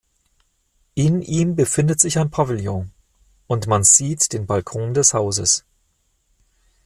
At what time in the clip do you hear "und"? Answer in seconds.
3.45-3.67